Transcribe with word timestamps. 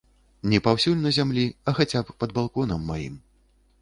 Не 0.53 0.59
паўсюль 0.67 1.03
на 1.03 1.11
зямлі, 1.19 1.43
а 1.71 1.75
хаця 1.81 2.01
б 2.07 2.17
пад 2.25 2.35
балконам 2.39 2.81
маім. 2.93 3.15